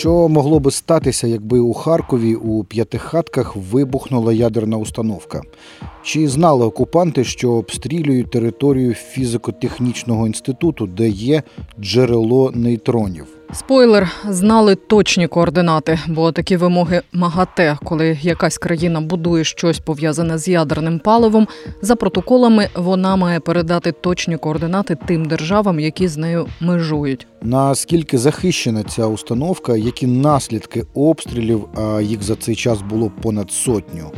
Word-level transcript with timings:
Що 0.00 0.28
могло 0.28 0.60
би 0.60 0.70
статися, 0.70 1.26
якби 1.26 1.58
у 1.58 1.72
Харкові 1.72 2.34
у 2.34 2.64
п'ятихатках 2.64 3.56
вибухнула 3.56 4.32
ядерна 4.32 4.76
установка? 4.76 5.42
Чи 6.02 6.28
знали 6.28 6.64
окупанти, 6.64 7.24
що 7.24 7.52
обстрілюють 7.52 8.30
територію 8.30 8.94
фізико-технічного 8.94 10.26
інституту, 10.26 10.86
де 10.86 11.08
є 11.08 11.42
джерело 11.80 12.52
нейтронів? 12.54 13.39
Спойлер, 13.52 14.10
знали 14.28 14.74
точні 14.74 15.26
координати, 15.26 15.98
бо 16.08 16.32
такі 16.32 16.56
вимоги 16.56 17.02
МАГАТЕ, 17.12 17.78
коли 17.84 18.18
якась 18.22 18.58
країна 18.58 19.00
будує 19.00 19.44
щось 19.44 19.78
пов'язане 19.78 20.38
з 20.38 20.48
ядерним 20.48 20.98
паливом, 20.98 21.48
за 21.82 21.96
протоколами 21.96 22.68
вона 22.74 23.16
має 23.16 23.40
передати 23.40 23.92
точні 23.92 24.36
координати 24.36 24.96
тим 25.06 25.24
державам, 25.24 25.80
які 25.80 26.08
з 26.08 26.16
нею 26.16 26.46
межують. 26.60 27.26
Наскільки 27.42 28.18
захищена 28.18 28.82
ця 28.82 29.06
установка, 29.06 29.76
які 29.76 30.06
наслідки 30.06 30.84
обстрілів, 30.94 31.68
а 31.74 32.00
їх 32.00 32.22
за 32.22 32.36
цей 32.36 32.56
час 32.56 32.82
було 32.82 33.12
понад 33.22 33.50
сотню? 33.50 34.12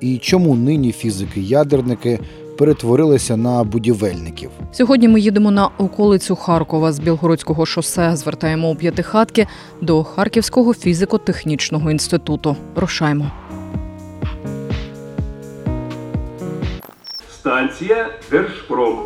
І 0.00 0.18
чому 0.18 0.54
нині 0.54 0.92
фізики-ядерники 0.92 2.18
перетворилися 2.58 3.36
на 3.36 3.64
будівельників? 3.64 4.50
Сьогодні 4.72 5.08
ми 5.08 5.20
їдемо 5.20 5.50
на 5.50 5.70
околицю 5.78 6.36
Харкова 6.36 6.92
з 6.92 7.00
Білгородського 7.00 7.66
шосе. 7.66 8.16
Звертаємо 8.16 8.70
у 8.70 8.76
п'ятихатки 8.76 9.46
до 9.80 10.04
Харківського 10.04 10.74
фізико-технічного 10.74 11.90
інституту. 11.90 12.56
Рушаймо. 12.76 13.30
Станція 17.30 18.08
Держпром. 18.30 18.98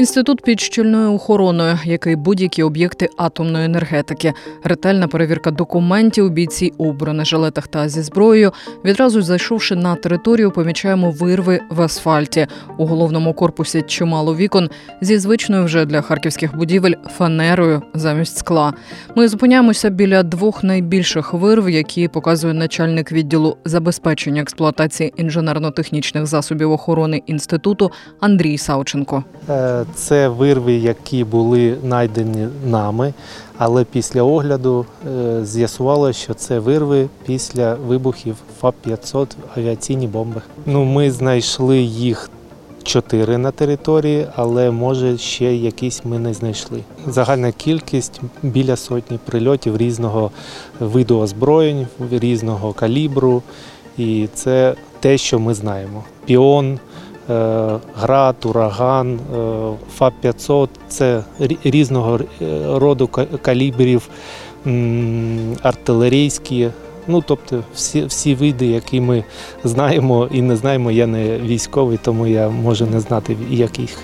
Інститут 0.00 0.42
під 0.42 0.60
щільною 0.60 1.14
охороною, 1.14 1.78
який 1.84 2.16
будь-які 2.16 2.62
об'єкти 2.62 3.08
атомної 3.16 3.64
енергетики, 3.64 4.32
ретельна 4.64 5.08
перевірка 5.08 5.50
документів, 5.50 6.30
бійці 6.30 6.72
у 6.78 6.92
бронежилетах 6.92 7.66
та 7.66 7.88
зі 7.88 8.02
зброєю. 8.02 8.52
Відразу 8.84 9.22
зайшовши 9.22 9.76
на 9.76 9.94
територію, 9.94 10.50
помічаємо 10.50 11.10
вирви 11.10 11.60
в 11.70 11.82
асфальті. 11.82 12.46
У 12.78 12.86
головному 12.86 13.34
корпусі 13.34 13.82
чимало 13.82 14.36
вікон 14.36 14.70
зі 15.00 15.18
звичною 15.18 15.64
вже 15.64 15.84
для 15.84 16.00
харківських 16.00 16.56
будівель 16.56 16.94
фанерою 17.16 17.82
замість 17.94 18.38
скла. 18.38 18.72
Ми 19.16 19.28
зупиняємося 19.28 19.90
біля 19.90 20.22
двох 20.22 20.64
найбільших 20.64 21.34
вирв, 21.34 21.70
які 21.70 22.08
показує 22.08 22.54
начальник 22.54 23.12
відділу 23.12 23.56
забезпечення 23.64 24.42
експлуатації 24.42 25.12
інженерно-технічних 25.16 26.26
засобів 26.26 26.72
охорони 26.72 27.22
інституту 27.26 27.90
Андрій 28.20 28.58
Савченко. 28.58 29.24
Це 29.94 30.28
вирви, 30.28 30.72
які 30.72 31.24
були 31.24 31.76
знайдені 31.82 32.48
нами, 32.66 33.14
але 33.58 33.84
після 33.84 34.22
огляду 34.22 34.86
е, 35.08 35.44
з'ясувалося, 35.44 36.20
що 36.20 36.34
це 36.34 36.58
вирви 36.58 37.08
після 37.26 37.74
вибухів 37.74 38.36
ФАП-500 38.62 39.26
авіаційні 39.56 40.06
бомби. 40.06 40.42
Ну, 40.66 40.84
ми 40.84 41.10
знайшли 41.10 41.78
їх 41.78 42.30
чотири 42.82 43.38
на 43.38 43.50
території, 43.50 44.26
але 44.36 44.70
може 44.70 45.18
ще 45.18 45.54
якісь 45.54 46.04
ми 46.04 46.18
не 46.18 46.34
знайшли. 46.34 46.80
Загальна 47.06 47.52
кількість 47.52 48.20
біля 48.42 48.76
сотні 48.76 49.18
прильотів 49.24 49.76
різного 49.76 50.30
виду 50.80 51.18
озброєнь, 51.18 51.86
різного 52.10 52.72
калібру. 52.72 53.42
І 53.98 54.28
це 54.34 54.74
те, 55.00 55.18
що 55.18 55.38
ми 55.38 55.54
знаємо. 55.54 56.04
Піон, 56.24 56.78
град, 57.96 58.36
ураган, 58.44 59.14
е, 59.14 59.38
ФАП-500 59.98 60.68
це 60.88 61.22
різного 61.64 62.20
е, 62.42 62.60
роду 62.78 63.06
ка- 63.08 63.26
калібрів, 63.42 64.08
артилерійські. 65.62 66.68
Ну, 67.08 67.22
тобто 67.26 67.62
всі, 67.74 68.04
всі 68.04 68.34
види, 68.34 68.66
які 68.66 69.00
ми 69.00 69.24
знаємо 69.64 70.28
і 70.32 70.42
не 70.42 70.56
знаємо, 70.56 70.90
я 70.90 71.06
не 71.06 71.38
військовий, 71.38 71.98
тому 72.02 72.26
я 72.26 72.48
можу 72.48 72.86
не 72.86 73.00
знати 73.00 73.36
яких, 73.50 73.98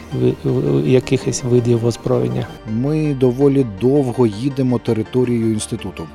якихось 0.85 1.45
видів 1.45 1.87
озброєння. 1.87 2.47
Ми 2.73 3.15
доволі 3.21 3.67
довго 3.81 4.27
їдемо 4.27 4.79
територією 4.79 5.53
інституту. 5.53 6.07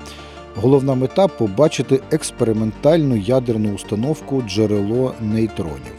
Головна 0.61 0.95
мета 0.95 1.27
побачити 1.27 1.99
експериментальну 2.11 3.15
ядерну 3.15 3.73
установку 3.75 4.43
джерело 4.47 5.13
нейтронів. 5.21 5.93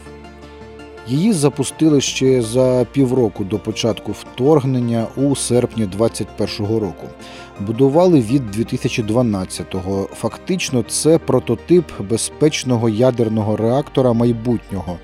Її 1.07 1.33
запустили 1.33 2.01
ще 2.01 2.41
за 2.41 2.85
півроку 2.91 3.43
до 3.43 3.59
початку 3.59 4.11
вторгнення 4.11 5.07
у 5.15 5.35
серпні 5.35 5.85
2021 5.85 6.77
року. 6.79 7.07
Будували 7.59 8.21
від 8.21 8.55
2012-го. 8.55 10.09
Фактично, 10.13 10.83
це 10.83 11.17
прототип 11.17 11.85
безпечного 12.09 12.89
ядерного 12.89 13.57
реактора 13.57 14.13
майбутнього. 14.13 14.97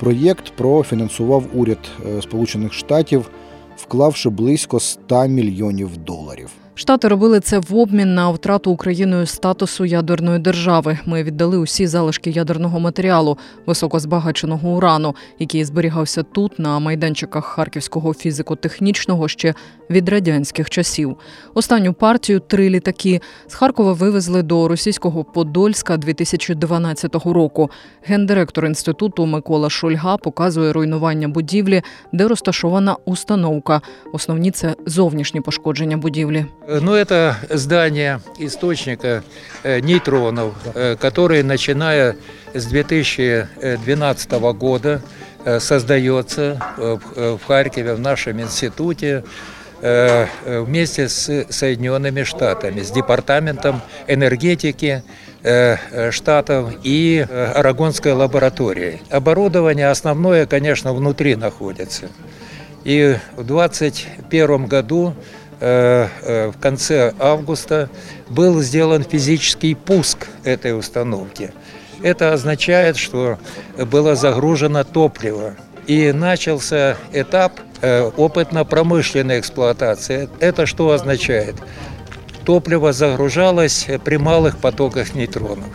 Проєкт 0.00 0.52
профінансував 0.56 1.44
уряд 1.54 1.90
е, 2.06 2.22
Сполучених 2.22 2.72
Штатів, 2.72 3.30
вклавши 3.76 4.30
близько 4.30 4.80
100 4.80 5.26
мільйонів 5.26 5.96
доларів. 5.96 6.50
Штати 6.78 7.08
робили 7.08 7.40
це 7.40 7.58
в 7.58 7.76
обмін 7.76 8.14
на 8.14 8.30
втрату 8.30 8.70
Україною 8.70 9.26
статусу 9.26 9.84
ядерної 9.84 10.38
держави. 10.38 10.98
Ми 11.06 11.22
віддали 11.22 11.58
усі 11.58 11.86
залишки 11.86 12.30
ядерного 12.30 12.80
матеріалу, 12.80 13.38
високозбагаченого 13.66 14.68
урану, 14.68 15.14
який 15.38 15.64
зберігався 15.64 16.22
тут, 16.22 16.58
на 16.58 16.78
майданчиках 16.78 17.44
Харківського 17.44 18.14
фізико-технічного 18.14 19.28
ще 19.28 19.54
від 19.90 20.08
радянських 20.08 20.70
часів. 20.70 21.16
Останню 21.54 21.92
партію 21.92 22.40
три 22.40 22.70
літаки 22.70 23.20
з 23.46 23.54
Харкова 23.54 23.92
вивезли 23.92 24.42
до 24.42 24.68
російського 24.68 25.24
Подольська 25.24 25.96
2012 25.96 27.14
року. 27.14 27.70
Гендиректор 28.04 28.66
інституту 28.66 29.26
Микола 29.26 29.70
Шульга 29.70 30.16
показує 30.16 30.72
руйнування 30.72 31.28
будівлі, 31.28 31.82
де 32.12 32.28
розташована 32.28 32.96
установка. 33.04 33.80
Основні 34.12 34.50
це 34.50 34.74
зовнішні 34.86 35.40
пошкодження 35.40 35.96
будівлі. 35.96 36.46
Ну, 36.68 36.94
это 36.94 37.36
здание 37.48 38.20
источника 38.38 39.22
э, 39.62 39.78
нейтронов, 39.80 40.54
э, 40.74 40.96
которые, 41.00 41.44
начиная 41.44 42.16
с 42.54 42.66
2012 42.66 44.32
года, 44.54 45.00
э, 45.44 45.60
создается 45.60 46.60
э, 46.76 46.96
в- 47.00 47.12
э, 47.18 47.38
Харькове, 47.46 47.94
в 47.94 48.00
нашем 48.00 48.40
институте, 48.40 49.22
э, 49.80 50.26
э, 50.44 50.60
вместе 50.60 51.08
с 51.08 51.44
Соединенными 51.50 52.24
Штатами, 52.24 52.80
с 52.82 52.90
Департаментом 52.90 53.80
энергетики 54.08 55.04
э, 55.44 55.76
э, 55.92 56.10
Штатов 56.10 56.72
и 56.82 57.24
э, 57.28 57.44
Арагонской 57.54 58.10
лабораторией. 58.12 59.02
Оборудование 59.10 59.88
основное, 59.88 60.46
конечно, 60.46 60.92
внутри 60.92 61.36
находится. 61.36 62.08
И 62.82 63.16
в 63.36 63.44
2021 63.44 64.66
году, 64.66 65.12
э, 65.12 65.12
э, 65.12 65.45
в 65.60 66.54
конце 66.60 67.14
августа, 67.18 67.88
был 68.28 68.60
сделан 68.60 69.02
физический 69.02 69.74
пуск 69.74 70.26
этой 70.44 70.78
установки. 70.78 71.52
Это 72.02 72.32
означает, 72.32 72.96
что 72.96 73.38
было 73.78 74.14
загружено 74.16 74.84
топливо. 74.84 75.54
И 75.86 76.12
начался 76.12 76.96
этап 77.12 77.52
э, 77.80 78.10
опытно-промышленной 78.16 79.38
эксплуатации. 79.38 80.28
Это 80.40 80.66
что 80.66 80.90
означает? 80.90 81.54
Топливо 82.44 82.92
загружалось 82.92 83.86
при 84.04 84.16
малых 84.16 84.58
потоках 84.58 85.14
нейтронов, 85.14 85.68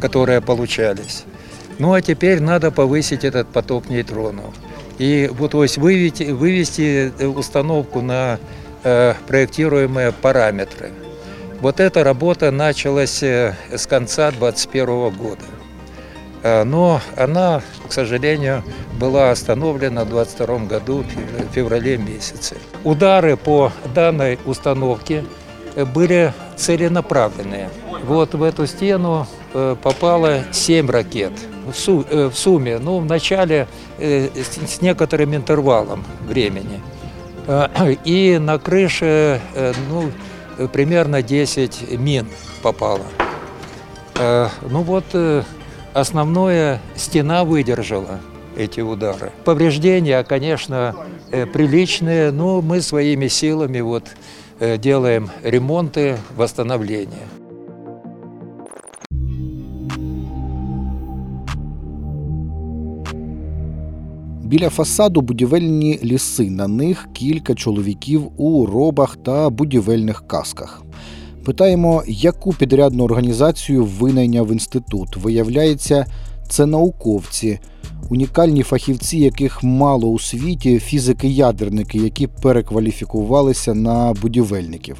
которые 0.00 0.40
получались. 0.40 1.24
Ну 1.78 1.92
а 1.92 2.00
теперь 2.00 2.40
надо 2.40 2.70
повысить 2.70 3.24
этот 3.24 3.48
поток 3.48 3.90
нейтронов. 3.90 4.54
И 4.98 5.30
вот 5.30 5.50
то 5.50 5.62
есть 5.62 5.76
вывести, 5.76 6.24
вывести 6.24 7.12
э, 7.18 7.26
установку 7.26 8.00
на 8.00 8.38
э, 8.86 9.14
проектируемые 9.26 10.12
параметры. 10.12 10.92
Вот 11.60 11.80
эта 11.80 12.04
работа 12.04 12.50
началась 12.52 13.22
э, 13.22 13.54
с 13.74 13.86
конца 13.86 14.30
2021 14.30 15.10
года. 15.10 15.42
Э, 16.42 16.62
Но 16.64 17.00
она, 17.16 17.62
к 17.88 17.92
сожалению, 17.92 18.62
была 19.00 19.32
остановлена 19.32 20.04
в 20.04 20.10
2022 20.10 20.58
году 20.68 21.04
в 21.50 21.52
феврале 21.54 21.96
месяце. 21.98 22.56
Удары 22.84 23.36
по 23.36 23.72
данной 23.94 24.38
установке 24.46 25.24
были 25.94 26.32
целенаправленные. 26.56 27.68
Вот 28.04 28.34
в 28.34 28.42
эту 28.42 28.66
стену 28.66 29.26
попало 29.82 30.44
7 30.52 30.88
ракет 30.90 31.32
в, 31.66 31.74
су- 31.74 32.06
в 32.10 32.32
сумме, 32.34 32.78
ну, 32.78 32.98
в 33.00 33.04
начале 33.04 33.66
с 33.98 34.80
некоторым 34.80 35.34
интервалом 35.34 36.04
времени. 36.28 36.80
Э, 37.46 37.94
И 38.04 38.38
на 38.38 38.58
крыше, 38.58 39.40
э, 39.54 39.72
ну, 39.88 40.10
примерно 40.68 41.22
10 41.22 41.98
мин 41.98 42.26
попало. 42.62 43.04
Э, 44.16 44.48
Ну 44.62 44.82
вот, 44.82 45.04
основное, 45.92 46.80
стена 46.94 47.44
выдержала 47.44 48.20
эти 48.56 48.80
удары. 48.80 49.32
Повреждения, 49.44 50.22
конечно, 50.24 50.94
приличные, 51.30 52.30
но 52.30 52.62
мы 52.62 52.80
своими 52.80 53.28
силами 53.28 53.80
вот 53.80 54.04
делаем 54.58 55.30
ремонты, 55.42 56.16
восстановления. 56.34 57.28
Біля 64.46 64.70
фасаду 64.70 65.20
будівельні 65.20 65.98
ліси. 66.04 66.50
На 66.50 66.68
них 66.68 67.08
кілька 67.12 67.54
чоловіків 67.54 68.22
у 68.36 68.66
робах 68.66 69.16
та 69.16 69.50
будівельних 69.50 70.26
касках. 70.26 70.82
Питаємо, 71.44 72.02
яку 72.06 72.52
підрядну 72.52 73.04
організацію 73.04 73.84
винайняв 73.84 74.52
інститут. 74.52 75.16
Виявляється, 75.16 76.06
це 76.48 76.66
науковці, 76.66 77.58
унікальні 78.10 78.62
фахівці, 78.62 79.18
яких 79.18 79.62
мало 79.62 80.08
у 80.08 80.18
світі, 80.18 80.78
фізики-ядерники, 80.78 81.98
які 81.98 82.26
перекваліфікувалися 82.26 83.74
на 83.74 84.12
будівельників. 84.22 84.96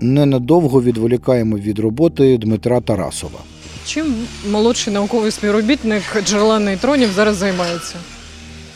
Ненадовго 0.00 0.82
відволікаємо 0.82 1.56
від 1.56 1.78
роботи 1.78 2.38
Дмитра 2.38 2.80
Тарасова. 2.80 3.38
Чим 3.86 4.14
молодший 4.50 4.92
науковий 4.94 5.30
співробітник 5.30 6.02
джерела 6.24 6.58
нейтронів 6.58 7.10
зараз 7.16 7.36
займається? 7.36 7.96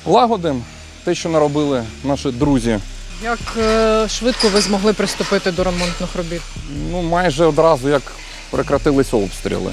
Лагодимо 0.07 0.61
те, 1.05 1.15
що 1.15 1.29
наробили 1.29 1.85
наші 2.05 2.31
друзі. 2.31 2.79
Як 3.23 3.39
е, 3.59 4.09
швидко 4.09 4.49
ви 4.49 4.61
змогли 4.61 4.93
приступити 4.93 5.53
до 5.53 5.65
ремонтних 5.65 6.17
робіт? 6.17 6.41
Ну, 6.91 7.03
майже 7.03 7.45
одразу 7.45 7.89
як 7.89 8.03
прекратилися 8.51 9.17
обстріли. 9.17 9.73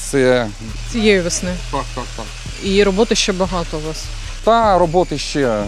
Це 0.00 0.46
Цієї 0.92 1.20
весни. 1.20 1.50
так, 1.72 1.84
так, 1.94 2.04
так. 2.16 2.26
І 2.64 2.82
роботи 2.84 3.14
ще 3.14 3.32
багато 3.32 3.76
у 3.78 3.80
вас. 3.88 4.04
Та 4.44 4.78
роботи 4.78 5.18
ще 5.18 5.64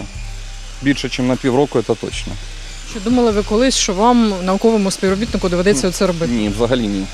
більше, 0.81 1.07
ніж 1.07 1.19
на 1.29 1.35
півроку, 1.35 1.81
це 1.81 1.95
точно. 1.95 2.33
Чи 2.93 2.99
думали 2.99 3.31
ви 3.31 3.43
колись, 3.43 3.75
що 3.77 3.93
вам, 3.93 4.33
науковому 4.43 4.91
співробітнику, 4.91 5.49
доведеться 5.49 5.91
це 5.91 6.07
робити? 6.07 6.31
Ні, 6.33 6.49
взагалі 6.49 6.87
ні. 6.87 7.05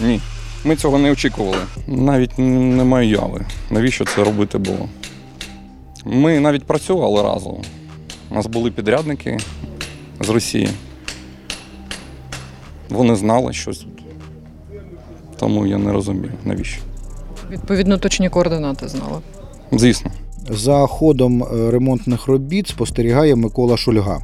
Ні. 0.00 0.20
Ми 0.64 0.76
цього 0.76 0.98
не 0.98 1.10
очікували. 1.12 1.58
Навіть 1.86 2.38
немає 2.38 3.10
яви. 3.10 3.46
Навіщо 3.70 4.04
це 4.04 4.24
робити 4.24 4.58
було? 4.58 4.88
Ми 6.08 6.40
навіть 6.40 6.64
працювали 6.64 7.22
разом. 7.22 7.56
У 8.30 8.34
нас 8.34 8.46
були 8.46 8.70
підрядники 8.70 9.38
з 10.20 10.28
Росії. 10.28 10.68
Вони 12.88 13.16
знали 13.16 13.52
щось 13.52 13.78
тут. 13.78 14.02
Тому 15.38 15.66
я 15.66 15.78
не 15.78 15.92
розумію, 15.92 16.32
навіщо. 16.44 16.80
Відповідно, 17.50 17.98
точні 17.98 18.28
координати 18.28 18.88
знали. 18.88 19.18
Звісно. 19.72 20.10
За 20.50 20.86
ходом 20.86 21.42
е, 21.42 21.70
ремонтних 21.70 22.26
робіт 22.26 22.68
спостерігає 22.68 23.36
Микола 23.36 23.76
Шульга. 23.76 24.20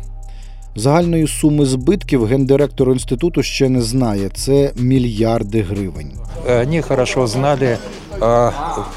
Загальної 0.76 1.26
суми 1.26 1.67
збитків 1.67 2.25
гендиректор 2.25 2.90
інституту 2.90 3.43
ще 3.43 3.69
не 3.69 3.82
знає. 3.82 4.29
Це 4.34 4.73
мільярди 4.76 5.62
гривень. 5.62 6.12
Они 6.49 6.82
хорошо 6.82 7.26
знали 7.26 7.79
о 8.20 8.50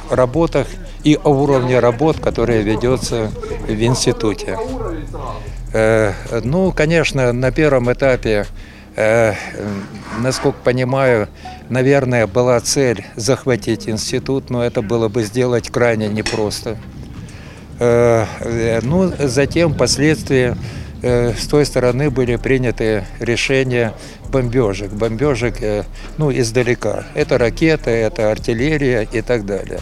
работах 0.09 0.67
и 1.05 1.19
о 1.23 1.29
уровне 1.29 1.79
работ, 1.79 2.19
которые 2.19 2.63
ведется 2.63 3.31
в 3.67 3.83
институте. 3.83 4.57
Э, 5.71 6.13
Ну, 6.43 6.71
конечно, 6.71 7.31
на 7.31 7.51
первом 7.51 7.93
этапе, 7.93 8.47
э, 8.95 9.33
насколько 10.19 10.57
понимаю, 10.63 11.27
наверное, 11.69 12.25
была 12.25 12.59
цель 12.59 13.05
захватить 13.15 13.87
институт, 13.87 14.49
но 14.49 14.65
это 14.65 14.81
было 14.81 15.07
бы 15.07 15.23
сделать 15.23 15.69
крайне 15.69 16.07
непросто. 16.07 16.77
Э, 17.79 18.25
Ну, 18.81 19.11
затем, 19.19 19.73
впоследствии, 19.73 20.55
с 21.03 21.45
той 21.47 21.65
стороны 21.67 22.09
были 22.09 22.35
приняты 22.35 23.05
решения 23.19 23.93
бомбежек. 24.35 24.91
Бомбежек, 24.91 25.61
э, 25.61 25.83
ну, 26.17 26.31
издалека. 26.31 27.05
Это 27.13 27.37
ракеты, 27.37 27.91
это 27.91 28.31
артиллерия 28.31 29.07
и 29.09 29.21
так 29.21 29.45
далее. 29.45 29.79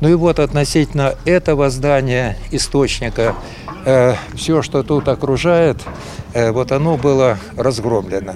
Ну 0.00 0.08
и 0.08 0.14
вот 0.14 0.38
относительно 0.38 1.14
этого 1.24 1.70
здания, 1.70 2.36
источника, 2.52 3.34
все, 4.34 4.62
что 4.62 4.82
тут 4.82 5.08
окружает, 5.08 5.76
э, 6.34 6.50
вот 6.50 6.72
оно 6.72 6.96
было 6.96 7.38
разгромлено. 7.56 8.34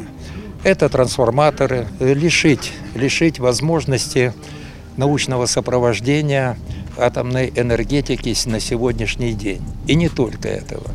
Это 0.62 0.88
трансформаторы, 0.88 1.86
э, 2.00 2.14
лишить, 2.14 2.72
лишить 2.94 3.38
возможности 3.38 4.32
научного 4.96 5.46
сопровождения 5.46 6.56
атомной 6.98 7.52
энергетики 7.56 8.34
на 8.48 8.60
сегодняшний 8.60 9.32
день. 9.32 9.62
И 9.86 9.94
не 9.94 10.08
только 10.08 10.48
этого. 10.48 10.90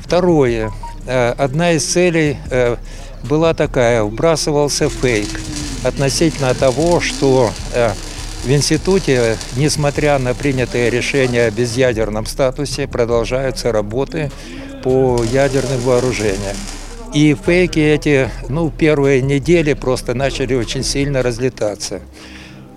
Второе. 0.00 0.70
Э, 1.06 1.30
Одна 1.36 1.72
из 1.72 1.84
целей 1.84 2.36
э, 2.50 2.76
была 3.24 3.54
такая, 3.54 4.02
вбрасывался 4.02 4.88
фейк 4.88 5.28
относительно 5.82 6.54
того, 6.54 7.00
что 7.00 7.50
э, 7.72 7.90
в 8.44 8.50
институте, 8.50 9.36
несмотря 9.56 10.18
на 10.18 10.34
принятые 10.34 10.90
решения 10.90 11.46
о 11.46 11.50
безъядерном 11.50 12.26
статусе, 12.26 12.86
продолжаются 12.86 13.72
работы 13.72 14.30
по 14.82 15.24
ядерным 15.24 15.80
вооружениям. 15.80 16.56
И 17.14 17.34
фейки 17.34 17.78
эти, 17.78 18.28
ну, 18.48 18.70
первые 18.70 19.22
недели 19.22 19.72
просто 19.72 20.14
начали 20.14 20.54
очень 20.54 20.82
сильно 20.82 21.22
разлетаться. 21.22 22.00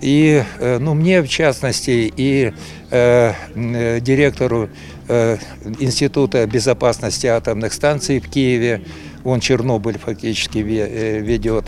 И, 0.00 0.44
э, 0.60 0.78
ну, 0.78 0.94
мне 0.94 1.22
в 1.22 1.28
частности, 1.28 2.12
и 2.16 2.52
э, 2.90 3.32
э, 3.54 4.00
директору 4.00 4.70
э, 5.08 5.38
Института 5.80 6.46
безопасности 6.46 7.26
атомных 7.26 7.72
станций 7.72 8.20
в 8.20 8.28
Киеве, 8.28 8.82
он 9.27 9.39
Чернобыль 9.39 9.97
фактически 9.97 10.59
ве- 10.59 10.87
э, 10.89 11.19
ведет, 11.19 11.65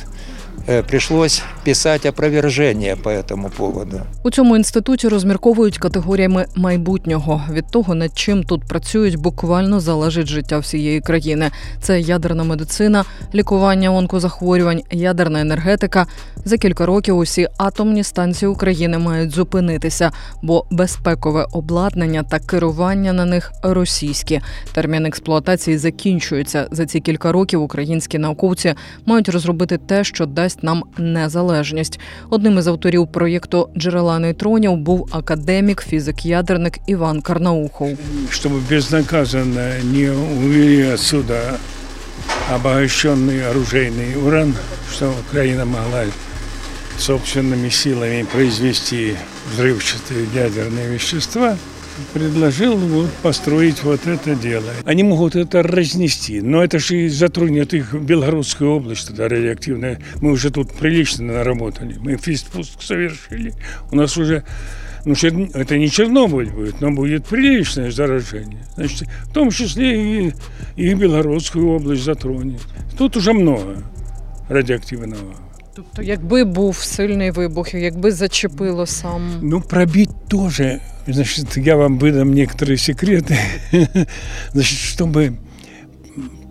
э, 0.49 0.49
пришлось 0.89 1.43
писать 1.65 2.07
опровержение 2.07 2.97
по 2.97 3.09
этому 3.09 3.51
поводу. 3.51 4.01
У 4.23 4.31
цьому 4.31 4.57
інституті 4.57 5.09
розмірковують 5.09 5.79
категоріями 5.79 6.47
майбутнього. 6.57 7.43
Від 7.51 7.67
того, 7.67 7.95
над 7.95 8.19
чим 8.19 8.45
тут 8.45 8.65
працюють, 8.65 9.17
буквально 9.17 9.81
залежить 9.81 10.27
життя 10.27 10.59
всієї 10.59 11.01
країни. 11.01 11.51
Це 11.81 12.01
ядерна 12.01 12.45
медицина, 12.45 13.05
лікування 13.35 13.91
онкозахворювань, 13.91 14.83
ядерна 14.91 15.41
енергетика. 15.41 16.07
За 16.45 16.59
кілька 16.59 16.87
років 16.87 17.17
усі 17.17 17.49
атомні 17.59 18.05
станції 18.05 18.49
України 18.49 18.99
мають 18.99 19.31
зупинитися, 19.31 20.11
бо 20.43 20.65
безпекове 20.71 21.47
обладнання 21.53 22.23
та 22.23 22.39
керування 22.39 23.13
на 23.13 23.25
них 23.25 23.53
російські. 23.63 24.41
Термін 24.73 25.07
експлуатації 25.07 25.79
закінчується. 25.79 26.69
За 26.71 26.87
ці 26.87 27.01
кілька 27.01 27.33
років 27.33 27.63
українські 27.63 28.19
науковці 28.19 28.75
мають 29.07 29.29
розробити 29.29 29.79
те, 29.79 30.05
що 30.05 30.27
дасть 30.27 30.60
нам 30.62 30.84
незалежність. 30.98 32.00
Одним 32.30 32.58
із 32.58 32.68
авторів 32.68 33.08
проєкту 33.08 33.70
Джерела 33.78 34.20
нейтронів 34.20 34.78
був 34.78 35.10
академік, 35.12 35.82
фізик-ядерник 35.82 36.80
Іван 36.88 37.22
Карнаухов. 37.22 37.90
чтобы 38.32 38.60
безнаказанно 38.70 39.72
не 39.84 40.10
увели 40.10 40.94
отсюда 40.94 41.58
обогащенный 42.50 43.48
оружейный 43.50 44.16
уран, 44.16 44.54
что 44.92 45.14
Украина 45.28 45.66
могла 45.66 46.06
собственными 46.98 47.70
силами 47.70 48.24
произвести 48.24 49.16
взрывчатые 49.52 50.28
ядерные 50.34 50.90
вещества, 50.90 51.58
предложил 52.13 52.77
вот 52.77 53.11
построить 53.23 53.83
вот 53.83 54.07
это 54.07 54.35
дело. 54.35 54.71
Они 54.85 55.03
могут 55.03 55.37
это 55.37 55.63
разнести, 55.63 56.41
но 56.41 56.63
это 56.63 56.79
же 56.79 57.07
и 57.07 57.09
затронет 57.09 57.75
их 57.75 57.95
Белгородскую 57.95 58.71
область, 58.71 59.09
тогда 59.09 59.29
радиоактивная. 59.29 60.01
Мы 60.21 60.33
уже 60.33 60.51
тут 60.51 60.73
прилично 60.73 61.27
наработали. 61.27 61.97
Мы 61.99 62.17
физпуск 62.17 62.83
совершили. 62.83 63.55
У 63.91 63.97
нас 63.97 64.17
уже 64.17 64.45
ну, 65.05 65.15
это 65.55 65.79
не 65.79 65.89
Чернобыль 65.89 66.51
будет, 66.51 66.81
но 66.81 66.91
будет 66.91 67.27
приличное 67.27 67.91
заражение. 67.91 68.65
Значит, 68.77 69.09
в 69.25 69.33
том 69.33 69.51
числе 69.51 70.29
и, 70.29 70.33
и 70.77 70.95
Белгородскую 70.95 71.69
область 71.69 72.05
затронет. 72.05 72.61
Тут 72.99 73.17
уже 73.17 73.33
много 73.33 73.83
радиоактивного. 74.49 75.50
Тобто, 75.81 76.03
якби 76.03 76.45
був 76.45 76.77
сильний 76.77 77.31
вибух, 77.31 77.75
якби 77.75 78.13
зачепило 78.13 78.87
сам. 78.87 79.23
Ну, 79.43 79.61
пробить 79.61 80.11
тоже, 80.29 80.81
значит, 81.07 81.57
я 81.57 81.77
вам 81.77 81.99
выдам 81.99 82.35
некоторые 82.35 82.77
секреты, 82.77 83.39
значит, 84.53 84.79
чтобы 84.79 85.33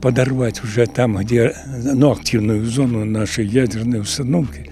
подорвать 0.02 0.64
уже 0.64 0.88
там, 0.88 1.18
где, 1.18 1.56
ну, 1.94 2.12
активную 2.12 2.66
зону 2.66 3.06
нашей 3.06 3.46
ядерной 3.46 4.00
установки, 4.00 4.72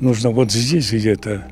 нужно 0.00 0.30
вот 0.30 0.52
здесь 0.52 0.92
где-то 0.92 1.46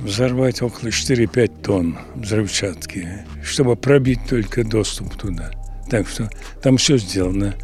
взорвать 0.00 0.62
около 0.62 0.90
4-5 0.90 1.62
тонн 1.62 1.98
взрывчатки, 2.14 3.08
чтобы 3.42 3.74
пробить 3.74 4.20
только 4.28 4.62
доступ 4.62 5.16
туда. 5.16 5.50
Так 5.90 6.08
что 6.08 6.30
там 6.62 6.76
все 6.76 6.96
сделано. 6.96 7.54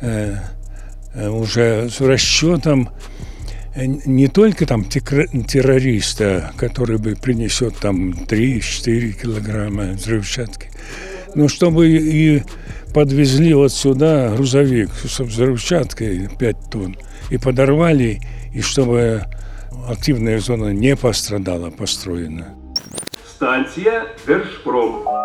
Э, 0.00 0.36
э, 1.14 1.28
уже 1.28 1.90
с 1.90 2.00
расчетом 2.00 2.90
не 3.76 4.28
только 4.28 4.66
там 4.66 4.84
террориста, 4.84 6.52
который 6.56 6.98
бы 6.98 7.14
принесет 7.14 7.76
там 7.76 8.12
3-4 8.12 9.12
килограмма 9.12 9.92
взрывчатки, 9.92 10.70
но 11.34 11.48
чтобы 11.48 11.88
и 11.88 12.42
подвезли 12.94 13.52
вот 13.54 13.72
сюда 13.72 14.34
грузовик 14.34 14.90
с 14.92 15.20
взрывчаткой 15.20 16.28
5 16.38 16.56
тонн 16.70 16.96
и 17.30 17.36
подорвали, 17.36 18.20
и 18.54 18.62
чтобы 18.62 19.24
активная 19.88 20.38
зона 20.38 20.72
не 20.72 20.96
пострадала, 20.96 21.70
построена. 21.70 22.54
Станція 23.36 24.04
Держпром. 24.26 25.15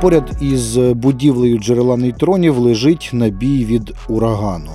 Поряд 0.00 0.36
із 0.40 0.76
будівлею 0.76 1.58
джерела 1.58 1.96
нейтронів 1.96 2.58
лежить 2.58 3.10
набій 3.12 3.64
від 3.64 3.94
урагану. 4.08 4.70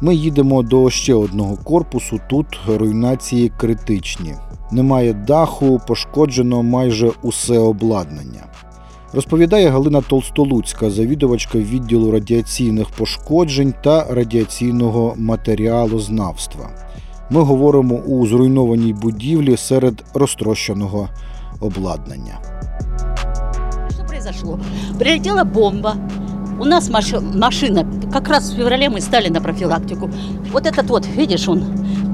Ми 0.00 0.14
їдемо 0.14 0.62
до 0.62 0.90
ще 0.90 1.14
одного 1.14 1.56
корпусу. 1.56 2.20
Тут 2.28 2.46
руйнації 2.66 3.52
критичні. 3.56 4.34
Немає 4.70 5.12
даху, 5.12 5.80
пошкоджено 5.86 6.62
майже 6.62 7.10
усе 7.22 7.58
обладнання. 7.58 8.46
Розповідає 9.12 9.68
Галина 9.68 10.00
Толстолуцька, 10.00 10.90
завідувачка 10.90 11.58
відділу 11.58 12.10
радіаційних 12.10 12.88
пошкоджень 12.88 13.74
та 13.84 14.04
радіаційного 14.04 15.14
матеріалознавства. 15.16 16.70
Ми 17.30 17.40
говоримо 17.40 17.94
у 17.94 18.26
зруйнованій 18.26 18.92
будівлі 18.92 19.56
серед 19.56 20.04
розтрощеного 20.14 21.08
обладнання. 21.60 22.38
Произошло? 24.22 24.58
Прилетела 24.98 25.42
бомба. 25.42 25.96
У 26.60 26.64
нас 26.64 26.88
маш- 26.88 27.20
машина, 27.20 27.84
как 28.12 28.28
раз 28.28 28.50
в 28.50 28.56
феврале 28.56 28.88
мы 28.88 29.00
стали 29.00 29.28
на 29.28 29.40
профилактику. 29.40 30.10
Вот 30.52 30.64
этот 30.64 30.88
вот, 30.90 31.06
видишь, 31.06 31.48
он, 31.48 31.64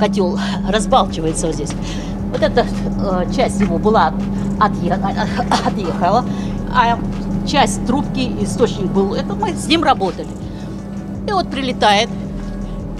котел, 0.00 0.38
разбалчивается 0.67 1.47
вот 1.47 1.57
здесь. 1.57 1.73
Вот 2.33 2.43
эта 2.43 2.65
э, 2.65 3.35
часть 3.35 3.61
его 3.61 3.77
была 3.79 4.15
отъе- 4.59 4.99
отъехала, 5.67 6.25
а 6.75 6.99
часть 7.47 7.87
трубки, 7.87 8.33
источник 8.41 8.87
был, 8.91 9.15
это 9.15 9.35
мы 9.35 9.53
с 9.53 9.67
ним 9.67 9.83
работали. 9.85 10.29
И 11.29 11.33
вот 11.33 11.50
прилетает, 11.50 12.09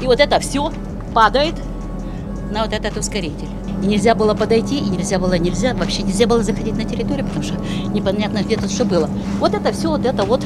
и 0.03 0.07
вот 0.07 0.21
это 0.21 0.39
все 0.39 0.71
падает 1.15 1.55
на 2.53 2.65
вот 2.65 2.75
этот 2.75 2.97
ускоритель. 2.99 3.49
И 3.83 3.87
нельзя 3.87 4.15
было 4.15 4.35
подойти, 4.35 4.79
и 4.79 4.89
нельзя 4.89 5.19
было 5.19 5.39
нельзя, 5.39 5.75
вообще 5.75 6.03
нельзя 6.03 6.27
было 6.27 6.43
заходить 6.43 6.77
на 6.77 6.85
территорию, 6.85 7.25
потому 7.27 7.45
что 7.45 7.55
непонятно 7.93 8.43
где 8.43 8.57
тут 8.57 8.71
что 8.71 8.85
было. 8.85 9.09
Вот 9.39 9.55
это 9.55 9.73
все, 9.73 9.89
вот 9.89 10.05
это 10.05 10.25
вот 10.25 10.45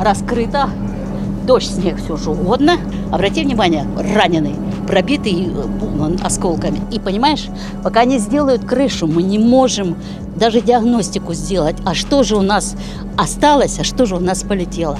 раскрыто. 0.00 0.70
Дождь, 1.46 1.74
снег, 1.74 1.96
все 1.98 2.16
что 2.16 2.30
угодно. 2.30 2.74
Обрати 3.10 3.42
внимание, 3.42 3.84
раненый, 4.14 4.54
пробитый 4.86 5.32
э, 5.32 5.48
бу- 5.48 6.20
осколками. 6.22 6.80
И 6.92 7.00
понимаешь, 7.00 7.46
пока 7.82 8.04
не 8.04 8.18
сделают 8.18 8.64
крышу, 8.64 9.08
мы 9.08 9.24
не 9.24 9.40
можем 9.40 9.96
даже 10.36 10.60
диагностику 10.60 11.34
сделать. 11.34 11.76
А 11.84 11.94
что 11.94 12.22
же 12.22 12.36
у 12.36 12.42
нас 12.42 12.76
осталось, 13.16 13.78
а 13.80 13.84
что 13.84 14.06
же 14.06 14.16
у 14.16 14.20
нас 14.20 14.44
полетело? 14.44 14.96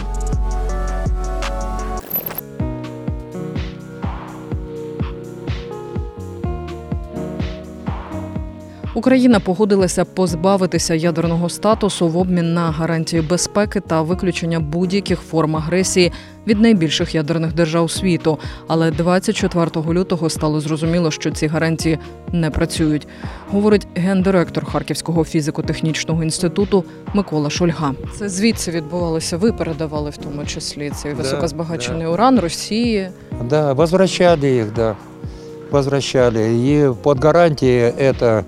Україна 8.95 9.41
погодилася 9.41 10.05
позбавитися 10.05 10.95
ядерного 10.95 11.49
статусу 11.49 12.09
в 12.09 12.17
обмін 12.17 12.55
на 12.55 12.71
гарантії 12.71 13.23
безпеки 13.23 13.81
та 13.81 14.03
виключення 14.03 14.61
будь-яких 14.61 15.21
форм 15.21 15.57
агресії 15.57 16.13
від 16.47 16.61
найбільших 16.61 17.15
ядерних 17.15 17.55
держав 17.55 17.91
світу. 17.91 18.39
Але 18.69 18.91
24 18.91 19.71
лютого 19.89 20.31
стало 20.31 20.61
зрозуміло, 20.61 21.11
що 21.11 21.31
ці 21.31 21.47
гарантії 21.47 21.99
не 22.33 22.51
працюють, 22.51 23.09
говорить 23.51 23.87
гендиректор 23.95 24.65
Харківського 24.65 25.25
фізико-технічного 25.25 26.23
інституту 26.23 26.85
Микола 27.15 27.51
Шульга. 27.51 27.95
Це 28.19 28.29
звідси 28.29 28.71
відбувалося. 28.71 29.37
Ви 29.37 29.53
передавали 29.53 30.11
в 30.11 30.17
тому 30.17 30.45
числі 30.45 30.91
цей 30.91 31.15
високозбагачений 31.15 32.03
да. 32.03 32.09
уран 32.09 32.41
Росії. 32.41 33.09
Да, 33.51 33.73
возвращали 33.73 34.57
их, 34.57 34.73
да. 34.77 34.97
Возвращали. 35.71 36.41
И 36.41 36.95
под 37.03 37.25
гарантией 37.25 37.93
это 37.99 38.25
э, 38.25 38.45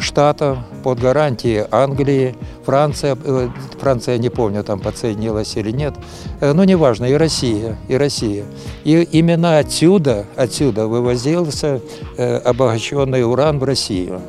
Штатов, 0.00 0.58
под 0.82 1.00
гарантией 1.00 1.66
Англии, 1.70 2.34
Франция, 2.64 3.16
э, 3.22 3.48
Франция, 3.78 4.18
не 4.18 4.30
помню, 4.30 4.64
там 4.64 4.80
подсоединилась 4.80 5.56
или 5.56 5.70
нет, 5.70 5.94
Э, 6.40 6.52
но 6.52 6.64
неважно, 6.64 7.06
и 7.06 7.14
Россия, 7.14 7.76
и 7.88 7.96
Россия. 7.96 8.44
И 8.84 9.02
именно 9.12 9.58
отсюда, 9.58 10.26
отсюда 10.36 10.86
вывозился 10.86 11.80
э, 12.16 12.36
обогащенный 12.38 13.24
уран 13.24 13.58
в 13.58 13.64
Россию. 13.64 14.20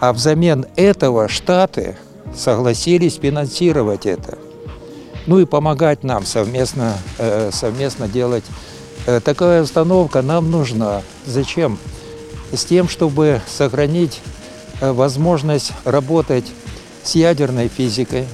А 0.00 0.12
взамен 0.12 0.66
этого 0.76 1.28
Штаты 1.28 1.96
согласились 2.34 3.16
финансировать 3.16 4.06
это. 4.06 4.38
Ну 5.26 5.38
и 5.38 5.44
помогать 5.44 6.02
нам 6.02 6.26
совместно, 6.26 6.98
э, 7.18 7.50
совместно 7.52 8.08
делать. 8.08 8.44
Э, 9.06 9.20
Такая 9.20 9.62
установка 9.62 10.22
нам 10.22 10.50
нужна. 10.50 11.02
Зачем? 11.26 11.78
С 12.52 12.64
тем, 12.64 12.88
чтобы 12.88 13.40
сохранить 13.46 14.20
э, 14.20 14.41
возможность 14.90 15.72
работать 15.84 16.44
с 17.04 17.14
ядерной 17.14 17.68
физикой, 17.68 18.26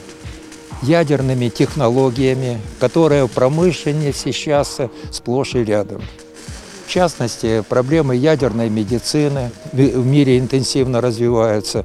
ядерными 0.82 1.48
технологиями, 1.48 2.60
которые 2.80 3.26
в 3.26 3.30
промышленности 3.30 4.32
сейчас 4.32 4.80
э, 4.80 4.88
сплошь 5.10 5.54
и 5.54 5.64
рядом. 5.64 6.02
В 6.86 6.90
частности, 6.90 7.62
проблемы 7.68 8.16
ядерной 8.16 8.70
медицины 8.70 9.50
в 9.72 10.06
мире 10.06 10.38
интенсивно 10.38 11.00
развиваются. 11.00 11.84